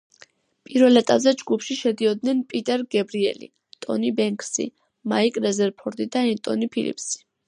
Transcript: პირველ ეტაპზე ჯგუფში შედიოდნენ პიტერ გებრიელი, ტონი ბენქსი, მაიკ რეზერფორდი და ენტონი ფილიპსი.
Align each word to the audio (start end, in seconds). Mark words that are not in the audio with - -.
პირველ 0.67 0.99
ეტაპზე 1.01 1.33
ჯგუფში 1.41 1.75
შედიოდნენ 1.81 2.39
პიტერ 2.53 2.83
გებრიელი, 2.95 3.49
ტონი 3.87 4.09
ბენქსი, 4.21 4.65
მაიკ 5.13 5.37
რეზერფორდი 5.45 6.09
და 6.17 6.25
ენტონი 6.31 6.71
ფილიპსი. 6.77 7.23